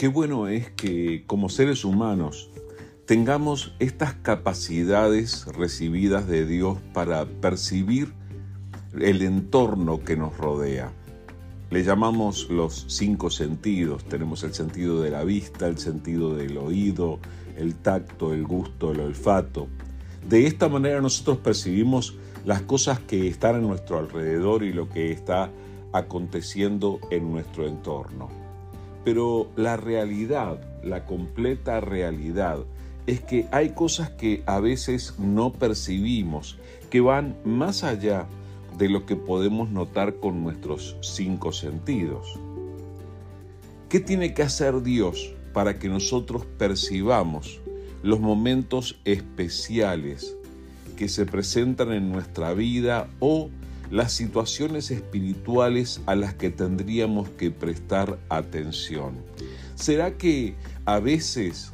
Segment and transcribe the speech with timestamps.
[0.00, 2.48] Qué bueno es que como seres humanos
[3.04, 8.14] tengamos estas capacidades recibidas de Dios para percibir
[8.98, 10.90] el entorno que nos rodea.
[11.68, 14.02] Le llamamos los cinco sentidos.
[14.06, 17.18] Tenemos el sentido de la vista, el sentido del oído,
[17.58, 19.68] el tacto, el gusto, el olfato.
[20.26, 25.12] De esta manera nosotros percibimos las cosas que están a nuestro alrededor y lo que
[25.12, 25.50] está
[25.92, 28.39] aconteciendo en nuestro entorno.
[29.04, 32.58] Pero la realidad, la completa realidad,
[33.06, 36.58] es que hay cosas que a veces no percibimos,
[36.90, 38.26] que van más allá
[38.78, 42.38] de lo que podemos notar con nuestros cinco sentidos.
[43.88, 47.60] ¿Qué tiene que hacer Dios para que nosotros percibamos
[48.02, 50.36] los momentos especiales
[50.96, 53.50] que se presentan en nuestra vida o
[53.90, 59.14] las situaciones espirituales a las que tendríamos que prestar atención.
[59.74, 61.72] ¿Será que a veces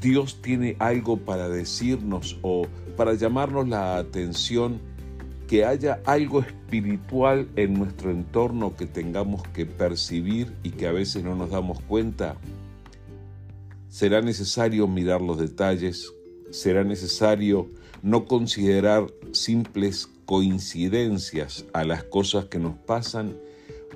[0.00, 2.66] Dios tiene algo para decirnos o
[2.96, 4.80] para llamarnos la atención
[5.48, 11.24] que haya algo espiritual en nuestro entorno que tengamos que percibir y que a veces
[11.24, 12.36] no nos damos cuenta?
[13.88, 16.12] Será necesario mirar los detalles,
[16.50, 17.70] será necesario
[18.02, 23.36] no considerar simples coincidencias a las cosas que nos pasan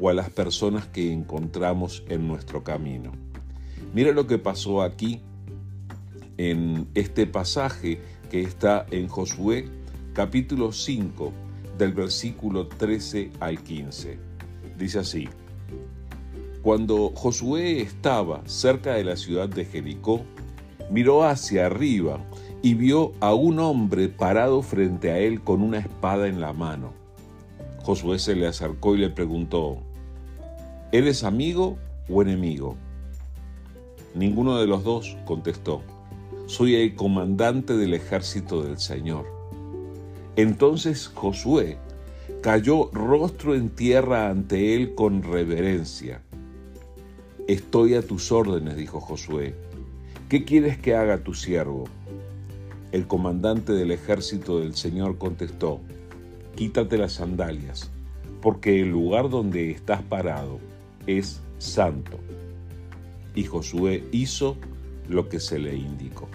[0.01, 3.13] o a las personas que encontramos en nuestro camino.
[3.95, 5.21] Mira lo que pasó aquí
[6.37, 9.69] en este pasaje que está en Josué
[10.13, 11.33] capítulo 5
[11.79, 14.19] del versículo 13 al 15.
[14.77, 15.29] Dice así,
[16.63, 20.23] cuando Josué estaba cerca de la ciudad de Jericó,
[20.91, 22.28] miró hacia arriba
[22.63, 26.93] y vio a un hombre parado frente a él con una espada en la mano.
[27.83, 29.79] Josué se le acercó y le preguntó,
[30.93, 31.77] ¿Eres amigo
[32.09, 32.77] o enemigo?
[34.15, 35.83] Ninguno de los dos contestó,
[36.47, 39.27] soy el comandante del ejército del Señor.
[40.37, 41.79] Entonces Josué
[42.43, 46.23] cayó rostro en tierra ante él con reverencia.
[47.47, 49.55] Estoy a tus órdenes, dijo Josué.
[50.29, 51.85] ¿Qué quieres que haga tu siervo?
[52.91, 55.81] El comandante del ejército del Señor contestó,
[56.57, 57.91] quítate las sandalias,
[58.41, 60.59] porque el lugar donde estás parado
[61.07, 62.19] es santo.
[63.35, 64.57] Y Josué hizo
[65.09, 66.29] lo que se le indicó.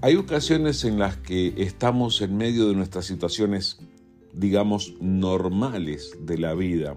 [0.00, 3.80] Hay ocasiones en las que estamos en medio de nuestras situaciones,
[4.32, 6.94] digamos, normales de la vida,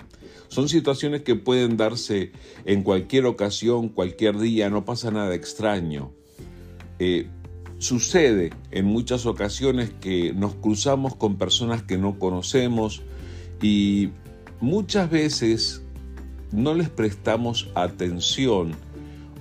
[0.47, 2.31] son situaciones que pueden darse
[2.65, 6.11] en cualquier ocasión, cualquier día, no pasa nada extraño.
[6.99, 7.27] Eh,
[7.77, 13.01] sucede en muchas ocasiones que nos cruzamos con personas que no conocemos
[13.61, 14.09] y
[14.59, 15.81] muchas veces
[16.51, 18.73] no les prestamos atención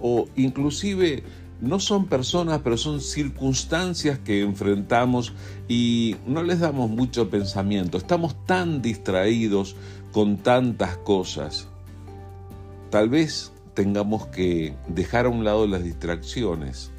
[0.00, 1.23] o inclusive
[1.60, 5.32] no son personas, pero son circunstancias que enfrentamos
[5.69, 7.98] y no les damos mucho pensamiento.
[7.98, 9.76] Estamos tan distraídos
[10.12, 11.69] con tantas cosas.
[12.91, 16.91] Tal vez tengamos que dejar a un lado las distracciones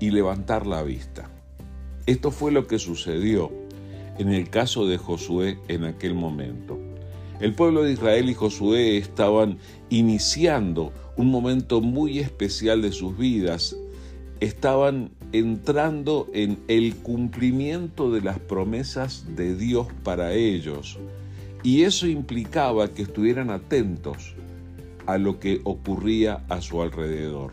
[0.00, 1.28] y levantar la vista.
[2.06, 3.50] Esto fue lo que sucedió
[4.18, 6.78] en el caso de Josué en aquel momento.
[7.40, 9.58] El pueblo de Israel y Josué estaban
[9.90, 13.76] iniciando un momento muy especial de sus vidas.
[14.40, 20.98] Estaban entrando en el cumplimiento de las promesas de Dios para ellos
[21.64, 24.34] y eso implicaba que estuvieran atentos
[25.06, 27.52] a lo que ocurría a su alrededor.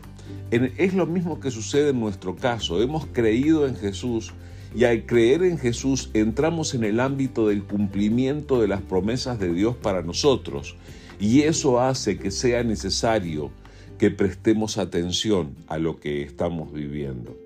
[0.50, 2.80] Es lo mismo que sucede en nuestro caso.
[2.80, 4.32] Hemos creído en Jesús
[4.76, 9.52] y al creer en Jesús entramos en el ámbito del cumplimiento de las promesas de
[9.52, 10.76] Dios para nosotros.
[11.18, 13.50] Y eso hace que sea necesario
[13.98, 17.36] que prestemos atención a lo que estamos viviendo.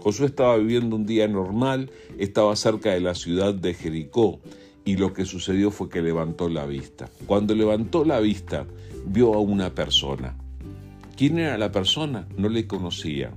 [0.00, 4.38] Josué estaba viviendo un día normal, estaba cerca de la ciudad de Jericó
[4.84, 7.08] y lo que sucedió fue que levantó la vista.
[7.26, 8.66] Cuando levantó la vista,
[9.06, 10.36] vio a una persona.
[11.16, 12.28] ¿Quién era la persona?
[12.36, 13.32] No le conocía.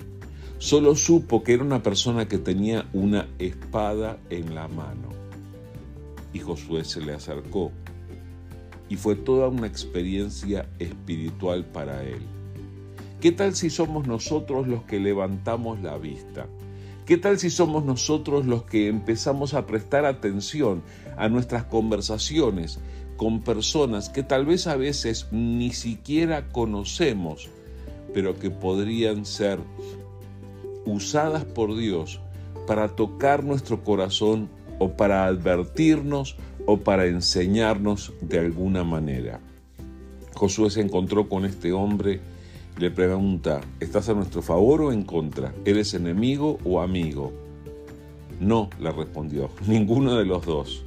[0.58, 5.10] Solo supo que era una persona que tenía una espada en la mano.
[6.34, 7.72] Y Josué se le acercó.
[8.90, 12.22] Y fue toda una experiencia espiritual para él.
[13.20, 16.48] ¿Qué tal si somos nosotros los que levantamos la vista?
[17.06, 20.84] ¿Qué tal si somos nosotros los que empezamos a prestar atención
[21.18, 22.80] a nuestras conversaciones
[23.18, 27.50] con personas que tal vez a veces ni siquiera conocemos,
[28.14, 29.60] pero que podrían ser
[30.86, 32.22] usadas por Dios
[32.68, 34.50] para tocar nuestro corazón
[34.80, 36.38] o para advertirnos
[36.68, 39.40] o para enseñarnos de alguna manera?
[40.36, 42.20] Josué se encontró con este hombre
[42.78, 45.56] y le pregunta, ¿estás a nuestro favor o en contra?
[45.66, 47.34] ¿Eres enemigo o amigo?
[48.40, 50.84] No, le respondió, ninguno de los dos.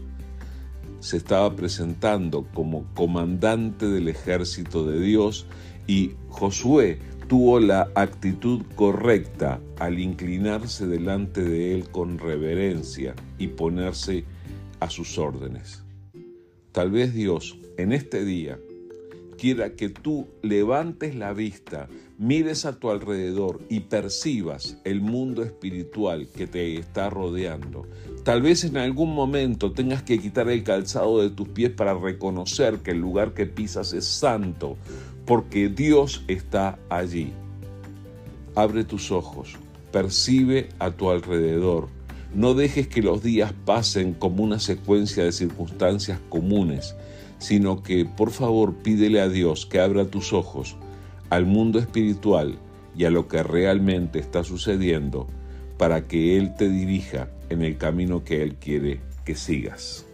[1.01, 5.47] Se estaba presentando como comandante del ejército de Dios
[5.87, 14.25] y Josué tuvo la actitud correcta al inclinarse delante de él con reverencia y ponerse
[14.81, 15.85] a sus órdenes.
[16.73, 18.59] Tal vez Dios en este día
[19.41, 21.89] quiera que tú levantes la vista,
[22.19, 27.87] mires a tu alrededor y percibas el mundo espiritual que te está rodeando.
[28.23, 32.81] Tal vez en algún momento tengas que quitar el calzado de tus pies para reconocer
[32.81, 34.77] que el lugar que pisas es santo,
[35.25, 37.33] porque Dios está allí.
[38.55, 39.57] Abre tus ojos,
[39.91, 41.89] percibe a tu alrededor.
[42.35, 46.95] No dejes que los días pasen como una secuencia de circunstancias comunes
[47.41, 50.77] sino que por favor pídele a Dios que abra tus ojos
[51.31, 52.59] al mundo espiritual
[52.97, 55.27] y a lo que realmente está sucediendo
[55.79, 60.07] para que Él te dirija en el camino que Él quiere que sigas.